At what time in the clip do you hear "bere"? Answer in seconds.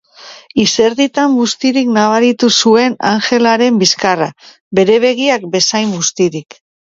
4.79-4.99